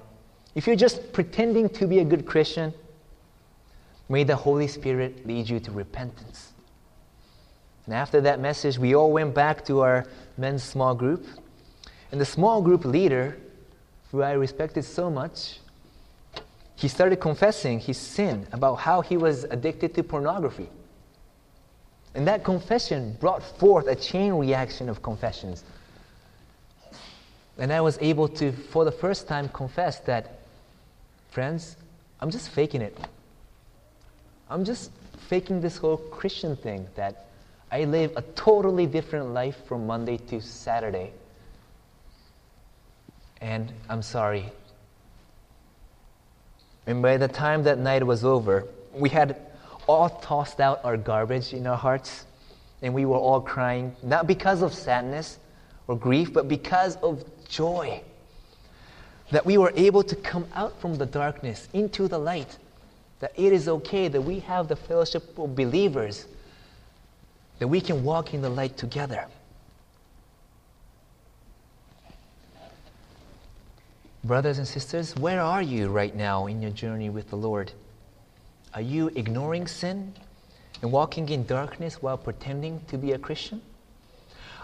[0.54, 2.72] if you're just pretending to be a good Christian,
[4.08, 6.54] may the Holy Spirit lead you to repentance.
[7.84, 10.06] And after that message, we all went back to our
[10.38, 11.26] men's small group.
[12.12, 13.36] And the small group leader,
[14.10, 15.58] who I respected so much,
[16.74, 20.70] he started confessing his sin about how he was addicted to pornography.
[22.14, 25.62] And that confession brought forth a chain reaction of confessions
[27.58, 30.40] and I was able to, for the first time, confess that,
[31.30, 31.76] friends,
[32.20, 32.96] I'm just faking it.
[34.48, 34.90] I'm just
[35.28, 37.26] faking this whole Christian thing that
[37.70, 41.12] I live a totally different life from Monday to Saturday.
[43.40, 44.52] And I'm sorry.
[46.86, 49.36] And by the time that night was over, we had
[49.86, 52.26] all tossed out our garbage in our hearts,
[52.82, 55.38] and we were all crying, not because of sadness
[55.88, 58.02] or grief, but because of joy
[59.30, 62.58] that we were able to come out from the darkness into the light,
[63.20, 66.26] that it is okay that we have the fellowship of believers,
[67.58, 69.26] that we can walk in the light together.
[74.24, 77.72] Brothers and sisters, where are you right now in your journey with the Lord?
[78.74, 80.14] Are you ignoring sin
[80.80, 83.60] and walking in darkness while pretending to be a Christian?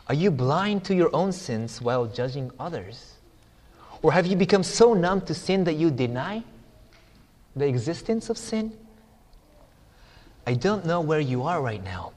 [0.09, 3.14] Are you blind to your own sins while judging others?
[4.00, 6.42] Or have you become so numb to sin that you deny
[7.54, 8.72] the existence of sin?
[10.46, 12.12] I don't know where you are right now,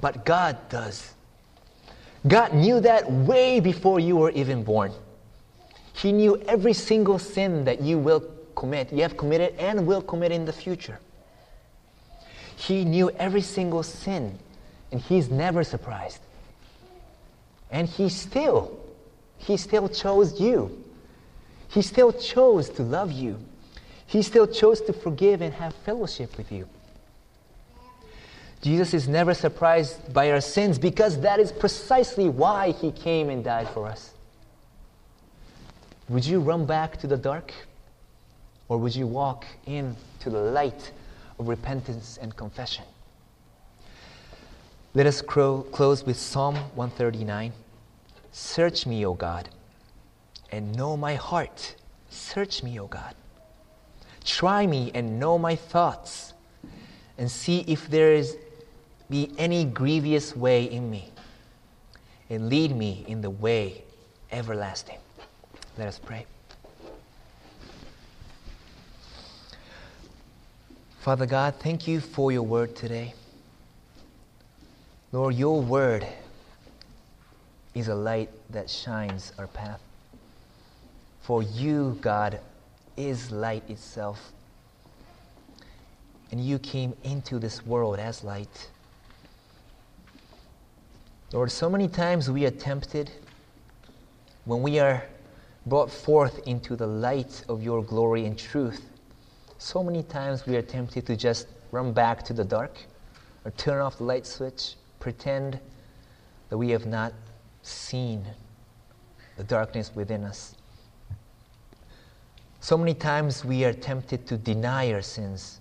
[0.00, 1.14] but God does.
[2.26, 4.92] God knew that way before you were even born.
[5.92, 8.24] He knew every single sin that you will
[8.56, 10.98] commit, you have committed and will commit in the future.
[12.56, 14.38] He knew every single sin,
[14.90, 16.20] and He's never surprised.
[17.72, 18.78] And He still,
[19.38, 20.84] He still chose you.
[21.68, 23.38] He still chose to love you.
[24.06, 26.68] He still chose to forgive and have fellowship with you.
[28.60, 33.42] Jesus is never surprised by our sins because that is precisely why He came and
[33.42, 34.12] died for us.
[36.08, 37.52] Would you run back to the dark?
[38.68, 40.92] Or would you walk into the light
[41.38, 42.84] of repentance and confession?
[44.94, 47.52] Let us close with Psalm 139.
[48.32, 49.50] Search me, O God,
[50.50, 51.76] and know my heart.
[52.08, 53.14] Search me, O God.
[54.24, 56.32] Try me and know my thoughts,
[57.18, 58.36] and see if there is
[59.10, 61.12] be any grievous way in me,
[62.30, 63.84] and lead me in the way
[64.30, 64.98] everlasting.
[65.76, 66.24] Let us pray.
[71.00, 73.12] Father God, thank you for your word today.
[75.10, 76.06] Lord, your word
[77.74, 79.80] is a light that shines our path.
[81.22, 82.40] For you, God,
[82.96, 84.32] is light itself.
[86.30, 88.68] And you came into this world as light.
[91.32, 93.10] Lord, so many times we are tempted
[94.44, 95.04] when we are
[95.66, 98.82] brought forth into the light of your glory and truth.
[99.58, 102.76] So many times we are tempted to just run back to the dark
[103.44, 105.58] or turn off the light switch, pretend
[106.50, 107.12] that we have not
[107.62, 108.26] seen
[109.36, 110.54] the darkness within us.
[112.60, 115.60] So many times we are tempted to deny our sins.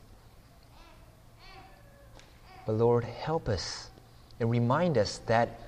[2.66, 3.90] But Lord, help us
[4.40, 5.60] and remind us that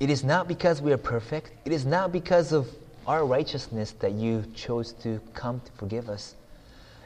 [0.00, 2.68] it is not because we are perfect, it is not because of
[3.06, 6.34] our righteousness that you chose to come to forgive us.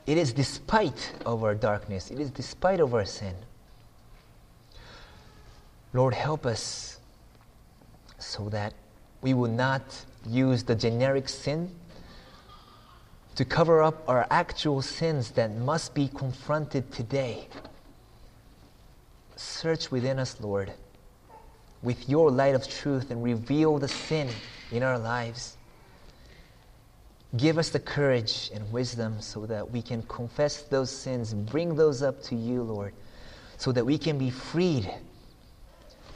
[0.06, 3.34] It is despite of our darkness, it is despite of our sin.
[5.92, 6.98] Lord, help us
[8.18, 8.74] so that
[9.22, 9.82] we will not
[10.26, 11.70] use the generic sin
[13.34, 17.48] to cover up our actual sins that must be confronted today.
[19.36, 20.72] Search within us, Lord,
[21.82, 24.28] with your light of truth and reveal the sin
[24.70, 25.56] in our lives.
[27.36, 32.02] Give us the courage and wisdom so that we can confess those sins, bring those
[32.02, 32.92] up to you, Lord,
[33.56, 34.92] so that we can be freed,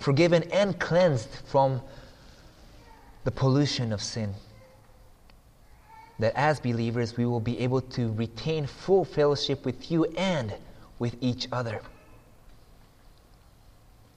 [0.04, 1.80] forgiven, and cleansed from
[3.24, 4.34] the pollution of sin.
[6.18, 10.52] That as believers, we will be able to retain full fellowship with you and
[10.98, 11.80] with each other.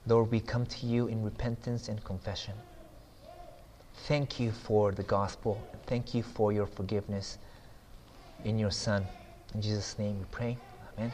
[0.06, 2.54] Lord, we come to you in repentance and confession.
[4.06, 5.60] Thank you for the gospel.
[5.86, 7.38] Thank you for your forgiveness
[8.44, 9.06] in your Son.
[9.54, 10.58] In Jesus' name we pray.
[10.98, 11.12] Amen.